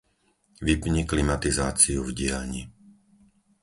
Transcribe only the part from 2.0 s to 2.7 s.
v dielni.